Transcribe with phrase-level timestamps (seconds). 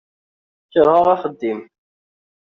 [0.71, 1.59] Keṛheɣ axeddim.